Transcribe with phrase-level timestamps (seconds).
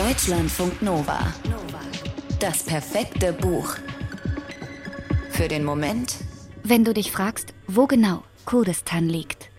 [0.00, 1.18] Deutschlandfunk Nova.
[2.38, 3.74] Das perfekte Buch.
[5.30, 6.16] Für den Moment,
[6.62, 9.50] wenn du dich fragst, wo genau Kurdistan liegt.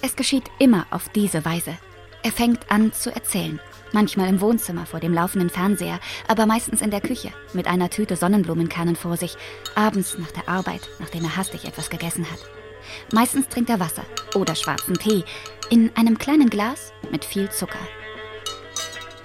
[0.00, 1.76] Es geschieht immer auf diese Weise.
[2.22, 3.58] Er fängt an zu erzählen.
[3.90, 8.14] Manchmal im Wohnzimmer vor dem laufenden Fernseher, aber meistens in der Küche mit einer Tüte
[8.14, 9.36] Sonnenblumenkernen vor sich,
[9.74, 12.61] abends nach der Arbeit, nachdem er hastig etwas gegessen hat.
[13.12, 14.04] Meistens trinkt er Wasser
[14.34, 15.24] oder schwarzen Tee
[15.70, 17.78] in einem kleinen Glas mit viel Zucker.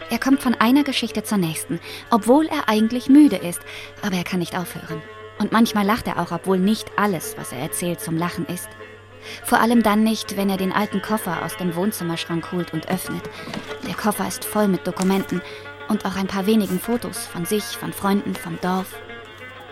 [0.10, 3.60] Er kommt von einer Geschichte zur nächsten, obwohl er eigentlich müde ist,
[4.02, 5.02] aber er kann nicht aufhören.
[5.38, 8.70] Und manchmal lacht er auch, obwohl nicht alles, was er erzählt, zum Lachen ist.
[9.44, 13.24] Vor allem dann nicht, wenn er den alten Koffer aus dem Wohnzimmerschrank holt und öffnet.
[13.86, 15.42] Der Koffer ist voll mit Dokumenten
[15.90, 18.96] und auch ein paar wenigen Fotos von sich, von Freunden, vom Dorf.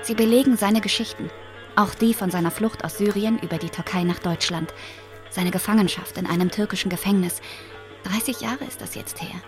[0.01, 1.29] Sie belegen seine Geschichten,
[1.75, 4.73] auch die von seiner Flucht aus Syrien über die Türkei nach Deutschland,
[5.29, 7.41] seine Gefangenschaft in einem türkischen Gefängnis.
[8.03, 9.41] 30 Jahre ist das jetzt her.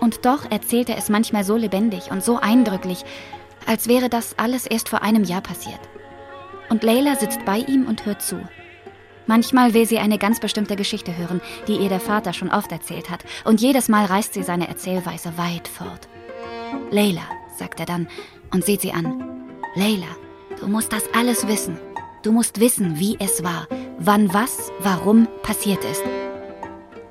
[0.00, 3.04] Und doch erzählt er es manchmal so lebendig und so eindrücklich,
[3.66, 5.80] als wäre das alles erst vor einem Jahr passiert.
[6.68, 8.40] Und Leila sitzt bei ihm und hört zu.
[9.26, 13.10] Manchmal will sie eine ganz bestimmte Geschichte hören, die ihr der Vater schon oft erzählt
[13.10, 16.08] hat, und jedes Mal reißt sie seine Erzählweise weit fort.
[16.90, 17.22] Leila,
[17.56, 18.08] sagt er dann
[18.52, 19.60] und sieht sie an.
[19.74, 20.08] Leila,
[20.62, 21.76] du musst das alles wissen.
[22.22, 23.66] Du musst wissen, wie es war,
[23.98, 26.04] wann was, warum passiert ist.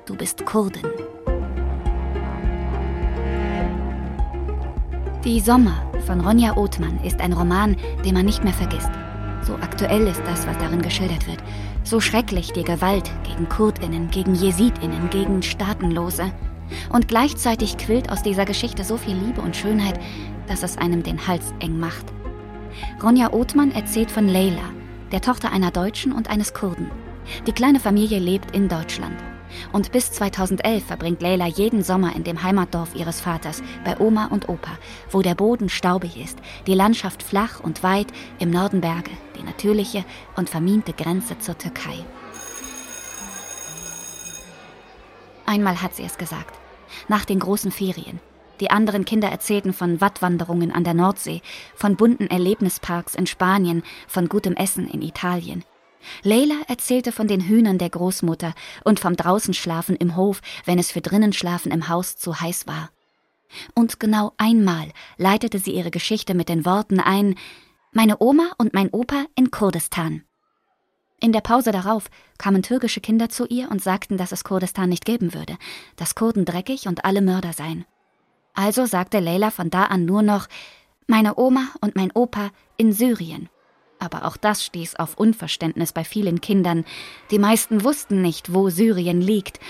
[0.06, 0.86] Du bist Kurdin.
[5.22, 8.90] Die Sommer von Ronja Othmann ist ein Roman, den man nicht mehr vergisst.
[9.42, 11.42] So aktuell ist das, was darin geschildert wird.
[11.84, 16.32] So schrecklich die Gewalt gegen Kurdinnen, gegen Jesidinnen, gegen Staatenlose.
[16.90, 20.00] Und gleichzeitig quillt aus dieser Geschichte so viel Liebe und Schönheit,
[20.48, 22.06] dass es einem den Hals eng macht.
[23.02, 24.70] Ronja Othmann erzählt von Leila,
[25.10, 26.90] der Tochter einer Deutschen und eines Kurden.
[27.46, 29.16] Die kleine Familie lebt in Deutschland.
[29.72, 34.48] Und bis 2011 verbringt Leila jeden Sommer in dem Heimatdorf ihres Vaters, bei Oma und
[34.48, 34.78] Opa,
[35.10, 38.06] wo der Boden staubig ist, die Landschaft flach und weit,
[38.38, 40.04] im Norden Berge, die natürliche
[40.36, 42.04] und vermiente Grenze zur Türkei.
[45.44, 46.58] Einmal hat sie es gesagt.
[47.08, 48.20] Nach den großen Ferien.
[48.60, 51.42] Die anderen Kinder erzählten von Wattwanderungen an der Nordsee,
[51.74, 55.64] von bunten Erlebnisparks in Spanien, von gutem Essen in Italien.
[56.22, 58.54] Leila erzählte von den Hühnern der Großmutter
[58.84, 62.90] und vom Draußenschlafen im Hof, wenn es für Drinnenschlafen im Haus zu heiß war.
[63.74, 67.36] Und genau einmal leitete sie ihre Geschichte mit den Worten ein
[67.92, 70.22] Meine Oma und mein Opa in Kurdistan.
[71.20, 72.08] In der Pause darauf
[72.38, 75.56] kamen türkische Kinder zu ihr und sagten, dass es Kurdistan nicht geben würde,
[75.96, 77.84] dass Kurden dreckig und alle Mörder seien.
[78.54, 80.46] Also sagte Leila von da an nur noch
[81.06, 83.48] Meine Oma und mein Opa in Syrien
[84.02, 86.84] aber auch das stieß auf Unverständnis bei vielen Kindern.
[87.30, 89.60] Die meisten wussten nicht, wo Syrien liegt.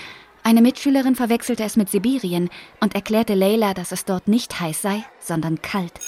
[0.41, 2.49] Eine Mitschülerin verwechselte es mit Sibirien
[2.81, 5.99] und erklärte Leila, dass es dort nicht heiß sei, sondern kalt.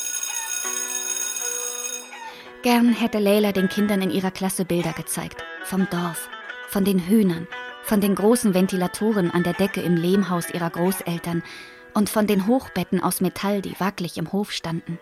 [2.63, 5.43] Gern hätte Leila den Kindern in ihrer Klasse Bilder gezeigt.
[5.63, 6.27] Vom Dorf,
[6.67, 7.47] von den Hühnern,
[7.83, 11.43] von den großen Ventilatoren an der Decke im Lehmhaus ihrer Großeltern
[11.95, 14.99] und von den Hochbetten aus Metall, die wackelig im Hof standen.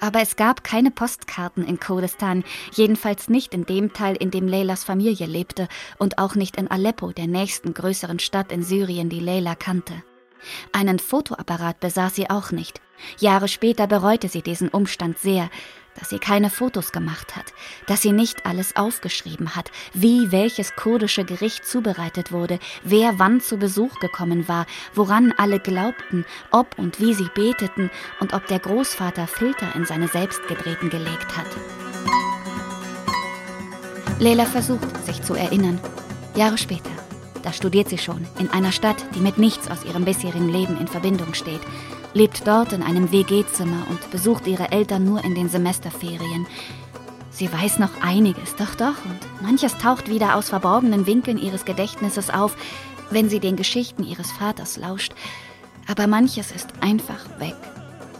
[0.00, 4.84] Aber es gab keine Postkarten in Kurdistan, jedenfalls nicht in dem Teil, in dem Leylas
[4.84, 5.68] Familie lebte
[5.98, 10.02] und auch nicht in Aleppo, der nächsten größeren Stadt in Syrien, die Leyla kannte.
[10.72, 12.80] Einen Fotoapparat besaß sie auch nicht.
[13.18, 15.50] Jahre später bereute sie diesen Umstand sehr,
[15.98, 17.52] dass sie keine Fotos gemacht hat,
[17.86, 23.56] dass sie nicht alles aufgeschrieben hat, wie welches kurdische Gericht zubereitet wurde, wer wann zu
[23.56, 29.26] Besuch gekommen war, woran alle glaubten, ob und wie sie beteten und ob der Großvater
[29.26, 31.46] Filter in seine Selbstgedrehten gelegt hat.
[34.20, 35.80] Leila versucht, sich zu erinnern.
[36.34, 36.90] Jahre später.
[37.42, 40.88] Da studiert sie schon, in einer Stadt, die mit nichts aus ihrem bisherigen Leben in
[40.88, 41.60] Verbindung steht
[42.14, 46.46] lebt dort in einem WG-Zimmer und besucht ihre Eltern nur in den Semesterferien.
[47.30, 52.30] Sie weiß noch einiges, doch doch, und manches taucht wieder aus verborgenen Winkeln ihres Gedächtnisses
[52.30, 52.56] auf,
[53.10, 55.12] wenn sie den Geschichten ihres Vaters lauscht.
[55.86, 57.56] Aber manches ist einfach weg.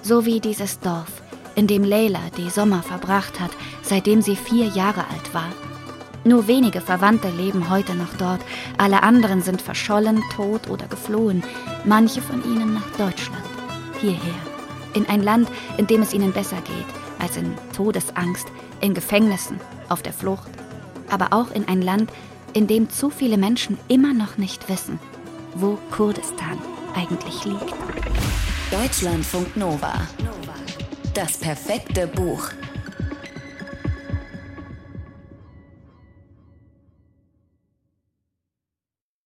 [0.03, 1.23] So wie dieses Dorf,
[1.55, 3.51] in dem Leila die Sommer verbracht hat,
[3.83, 5.49] seitdem sie vier Jahre alt war.
[6.25, 8.41] Nur wenige Verwandte leben heute noch dort,
[8.77, 11.43] alle anderen sind verschollen, tot oder geflohen,
[11.85, 13.38] manche von ihnen nach Deutschland
[14.00, 14.35] hierher,
[14.95, 16.87] in ein Land, in dem es ihnen besser geht
[17.19, 18.47] als in Todesangst,
[18.81, 20.49] in Gefängnissen, auf der Flucht,
[21.11, 22.11] aber auch in ein Land,
[22.53, 24.99] in dem zu viele Menschen immer noch nicht wissen,
[25.55, 26.59] wo Kurdistan
[26.95, 27.75] eigentlich liegt.
[28.71, 29.95] Deutschlandfunk Nova.
[31.15, 32.50] Das perfekte Buch.